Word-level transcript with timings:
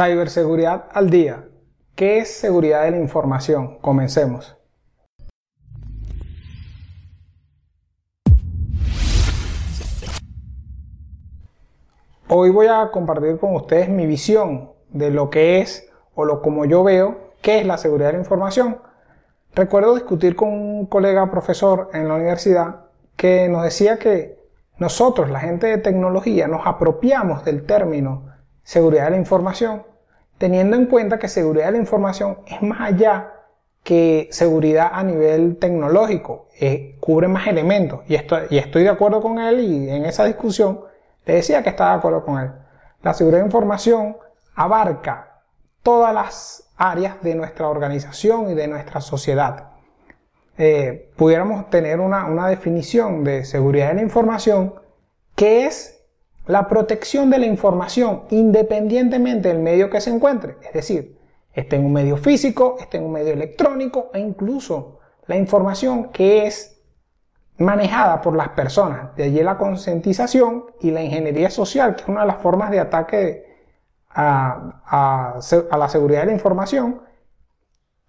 Ciberseguridad 0.00 0.84
al 0.92 1.10
día. 1.10 1.48
¿Qué 1.96 2.18
es 2.18 2.32
seguridad 2.32 2.84
de 2.84 2.92
la 2.92 2.98
información? 2.98 3.78
Comencemos. 3.80 4.56
Hoy 12.28 12.50
voy 12.50 12.68
a 12.68 12.92
compartir 12.92 13.38
con 13.38 13.56
ustedes 13.56 13.88
mi 13.88 14.06
visión 14.06 14.70
de 14.90 15.10
lo 15.10 15.30
que 15.30 15.58
es 15.58 15.90
o 16.14 16.24
lo 16.24 16.42
como 16.42 16.64
yo 16.64 16.84
veo 16.84 17.32
qué 17.42 17.58
es 17.58 17.66
la 17.66 17.76
seguridad 17.76 18.10
de 18.10 18.12
la 18.12 18.20
información. 18.20 18.78
Recuerdo 19.52 19.96
discutir 19.96 20.36
con 20.36 20.50
un 20.50 20.86
colega 20.86 21.28
profesor 21.28 21.90
en 21.92 22.06
la 22.06 22.14
universidad 22.14 22.84
que 23.16 23.48
nos 23.48 23.64
decía 23.64 23.98
que 23.98 24.38
nosotros, 24.78 25.28
la 25.28 25.40
gente 25.40 25.66
de 25.66 25.78
tecnología, 25.78 26.46
nos 26.46 26.64
apropiamos 26.68 27.44
del 27.44 27.66
término 27.66 28.27
seguridad 28.68 29.04
de 29.04 29.12
la 29.12 29.16
información, 29.16 29.82
teniendo 30.36 30.76
en 30.76 30.84
cuenta 30.84 31.18
que 31.18 31.26
seguridad 31.26 31.66
de 31.66 31.72
la 31.72 31.78
información 31.78 32.40
es 32.46 32.60
más 32.60 32.82
allá 32.82 33.32
que 33.82 34.28
seguridad 34.30 34.90
a 34.92 35.02
nivel 35.02 35.56
tecnológico, 35.56 36.48
eh, 36.60 36.96
cubre 37.00 37.28
más 37.28 37.46
elementos. 37.46 38.00
Y, 38.08 38.16
y 38.50 38.58
estoy 38.58 38.82
de 38.82 38.90
acuerdo 38.90 39.22
con 39.22 39.38
él 39.38 39.60
y 39.60 39.88
en 39.88 40.04
esa 40.04 40.26
discusión 40.26 40.80
le 41.24 41.36
decía 41.36 41.62
que 41.62 41.70
estaba 41.70 41.92
de 41.92 41.96
acuerdo 41.96 42.22
con 42.26 42.38
él. 42.40 42.50
La 43.02 43.14
seguridad 43.14 43.40
de 43.40 43.46
información 43.46 44.18
abarca 44.54 45.40
todas 45.82 46.12
las 46.12 46.70
áreas 46.76 47.22
de 47.22 47.36
nuestra 47.36 47.68
organización 47.68 48.50
y 48.50 48.54
de 48.54 48.68
nuestra 48.68 49.00
sociedad. 49.00 49.70
Eh, 50.58 51.10
pudiéramos 51.16 51.70
tener 51.70 52.00
una, 52.00 52.26
una 52.26 52.48
definición 52.48 53.24
de 53.24 53.46
seguridad 53.46 53.88
de 53.88 53.94
la 53.94 54.02
información 54.02 54.74
que 55.34 55.64
es 55.64 55.97
la 56.48 56.66
protección 56.66 57.30
de 57.30 57.38
la 57.38 57.46
información 57.46 58.22
independientemente 58.30 59.48
del 59.48 59.58
medio 59.58 59.90
que 59.90 60.00
se 60.00 60.10
encuentre, 60.10 60.56
es 60.62 60.72
decir, 60.72 61.18
esté 61.52 61.76
en 61.76 61.84
un 61.84 61.92
medio 61.92 62.16
físico, 62.16 62.76
esté 62.80 62.96
en 62.96 63.04
un 63.04 63.12
medio 63.12 63.34
electrónico 63.34 64.10
e 64.14 64.18
incluso 64.18 64.98
la 65.26 65.36
información 65.36 66.10
que 66.10 66.46
es 66.46 66.82
manejada 67.58 68.22
por 68.22 68.34
las 68.34 68.50
personas. 68.50 69.14
De 69.14 69.24
allí 69.24 69.42
la 69.42 69.58
concientización 69.58 70.64
y 70.80 70.90
la 70.90 71.02
ingeniería 71.02 71.50
social, 71.50 71.94
que 71.94 72.02
es 72.02 72.08
una 72.08 72.22
de 72.22 72.28
las 72.28 72.38
formas 72.38 72.70
de 72.70 72.80
ataque 72.80 73.44
a, 74.08 75.34
la 75.70 75.88
seguridad 75.88 76.20
de 76.20 76.26
la 76.26 76.32
información, 76.32 77.02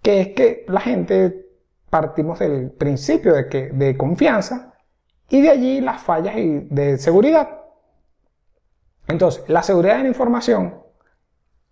que 0.01 0.21
es 0.21 0.27
que 0.29 0.65
la 0.69 0.79
gente 0.79 1.45
partimos 1.89 2.39
del 2.39 2.71
principio 2.71 3.33
de, 3.33 3.49
que, 3.49 3.67
de 3.69 3.97
confianza 3.97 4.75
y 5.27 5.41
de 5.41 5.49
allí 5.49 5.81
las 5.81 6.01
fallas 6.01 6.35
de 6.35 6.97
seguridad. 6.99 7.58
Entonces, 9.09 9.43
la 9.47 9.63
seguridad 9.63 9.97
de 9.97 10.03
la 10.03 10.09
información 10.09 10.83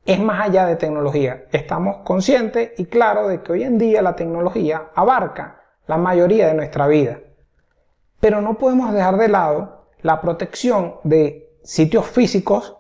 es 0.06 0.20
más 0.20 0.42
allá 0.42 0.66
de 0.66 0.76
tecnología. 0.76 1.46
Estamos 1.52 1.98
conscientes 1.98 2.72
y 2.78 2.86
claros 2.86 3.30
de 3.30 3.42
que 3.42 3.52
hoy 3.52 3.64
en 3.64 3.78
día 3.78 4.02
la 4.02 4.16
tecnología 4.16 4.90
abarca 4.96 5.62
la 5.86 5.98
mayoría 5.98 6.48
de 6.48 6.56
nuestra 6.56 6.88
vida. 6.88 7.20
Pero 8.20 8.42
no 8.42 8.58
podemos 8.58 8.92
dejar 8.92 9.18
de 9.18 9.28
lado 9.28 9.90
la 10.02 10.20
protección 10.20 10.96
de 11.04 11.60
sitios 11.64 12.08
físicos 12.08 12.76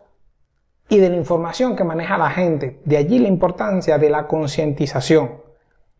y 0.89 0.97
de 0.97 1.09
la 1.09 1.17
información 1.17 1.75
que 1.75 1.83
maneja 1.83 2.17
la 2.17 2.31
gente. 2.31 2.81
De 2.83 2.97
allí 2.97 3.19
la 3.19 3.27
importancia 3.27 3.99
de 3.99 4.09
la 4.09 4.25
concientización. 4.25 5.41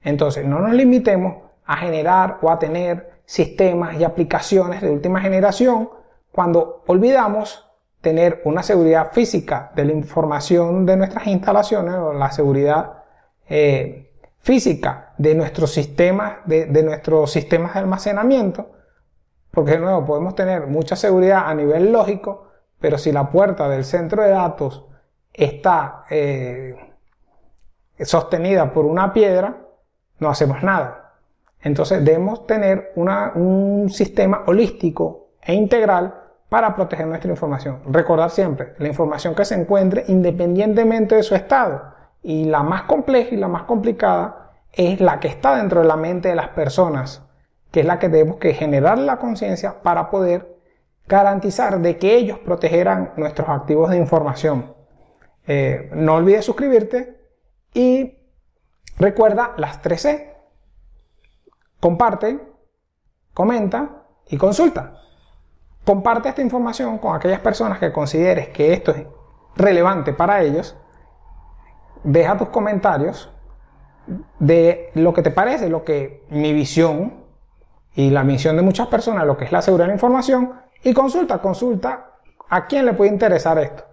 Entonces, 0.02 0.46
no 0.46 0.60
nos 0.60 0.74
limitemos 0.74 1.44
a 1.66 1.78
generar 1.78 2.40
o 2.42 2.50
a 2.50 2.58
tener 2.58 3.22
sistemas 3.26 4.00
y 4.00 4.04
aplicaciones 4.04 4.82
de 4.82 4.90
última 4.90 5.22
generación 5.22 5.90
cuando 6.32 6.84
olvidamos 6.88 7.67
tener 8.08 8.42
una 8.46 8.64
seguridad 8.64 9.12
física 9.12 9.70
de 9.76 9.84
la 9.84 9.92
información 9.92 10.86
de 10.86 10.96
nuestras 10.96 11.28
instalaciones 11.28 11.96
o 11.96 12.14
la 12.14 12.32
seguridad 12.32 13.04
eh, 13.50 14.14
física 14.40 15.14
de 15.18 15.36
nuestros 15.36 15.74
sistemas, 15.74 16.38
de, 16.46 16.84
nuestros 16.84 17.30
sistemas 17.34 17.74
de 17.74 17.82
almacenamiento, 17.82 18.70
porque 19.52 19.72
de 19.72 19.80
nuevo 19.80 20.06
podemos 20.06 20.36
tener 20.36 20.68
mucha 20.68 20.96
seguridad 20.96 21.50
a 21.50 21.54
nivel 21.54 21.92
lógico, 21.92 22.48
pero 22.80 22.98
si 22.98 23.12
la 23.12 23.30
puerta 23.30 23.68
del 23.68 23.84
centro 23.84 24.24
de 24.24 24.30
datos 24.30 24.86
está 25.34 26.06
eh, 26.10 26.78
sostenida 28.00 28.72
por 28.72 28.86
una 28.86 29.12
piedra, 29.12 29.58
no 30.20 30.30
hacemos 30.30 30.64
nada. 30.64 31.12
Entonces 31.60 32.06
debemos 32.06 32.48
tener 32.48 32.94
un 32.96 33.90
sistema 33.90 34.44
holístico 34.48 35.32
e 35.42 35.54
integral 35.54 36.27
para 36.50 36.76
proteger 36.76 37.08
nuestra 37.08 37.30
información. 37.30 37.82
Recordar 37.88 38.30
siempre, 38.30 38.74
la 38.78 38.88
información 38.88 39.36
que 39.36 39.46
se 39.46 39.56
encuentre 39.56 40.06
independientemente 40.08 41.16
de 41.16 41.24
su 41.24 41.36
estado. 41.36 41.94
Y 42.24 42.46
la 42.46 42.64
más 42.64 42.84
compleja 42.84 43.36
y 43.36 43.38
la 43.38 43.48
más 43.48 43.64
complicada 43.64 44.52
es 44.72 45.02
la 45.02 45.20
que 45.20 45.28
está 45.28 45.56
dentro 45.56 45.82
de 45.82 45.88
la 45.88 45.98
mente 45.98 46.30
de 46.30 46.36
las 46.36 46.50
personas, 46.50 47.24
que 47.72 47.82
es 47.82 47.86
la 47.86 48.00
que 48.00 48.10
debemos 48.10 48.38
que 48.38 48.54
generar 48.54 48.98
la 48.98 49.18
conciencia 49.18 49.82
para 49.82 50.10
poder 50.10 50.58
garantizar 51.08 51.80
de 51.80 51.98
que 51.98 52.16
ellos 52.16 52.40
protegerán 52.40 53.14
nuestros 53.18 53.48
activos 53.50 53.90
de 53.90 53.98
información. 53.98 54.74
Eh, 55.48 55.90
no 55.94 56.16
olvides 56.16 56.46
suscribirte 56.46 57.18
y 57.74 58.18
recuerda 58.98 59.54
las 59.58 59.82
3C. 59.82 60.34
Comparte, 61.80 62.40
comenta 63.34 64.04
y 64.28 64.38
consulta. 64.38 65.02
Comparte 65.88 66.28
esta 66.28 66.42
información 66.42 66.98
con 66.98 67.16
aquellas 67.16 67.40
personas 67.40 67.80
que 67.80 67.94
consideres 67.94 68.50
que 68.50 68.74
esto 68.74 68.92
es 68.92 69.06
relevante 69.56 70.12
para 70.12 70.42
ellos. 70.42 70.76
Deja 72.04 72.36
tus 72.38 72.50
comentarios 72.50 73.32
de 74.38 74.92
lo 74.96 75.14
que 75.14 75.22
te 75.22 75.32
parece, 75.32 75.70
lo 75.70 75.86
que 75.86 76.26
mi 76.30 76.52
visión 76.52 77.24
y 77.96 78.10
la 78.10 78.26
misión 78.26 78.58
de 78.58 78.64
muchas 78.64 78.88
personas, 78.88 79.26
lo 79.26 79.38
que 79.38 79.46
es 79.46 79.54
la 79.54 79.62
seguridad 79.62 79.86
de 79.86 79.92
la 79.92 79.96
información, 79.96 80.56
y 80.84 80.94
consulta, 80.94 81.40
consulta 81.40 82.18
a 82.50 82.68
quién 82.68 82.86
le 82.86 82.92
puede 82.92 83.12
interesar 83.12 83.58
esto. 83.58 83.86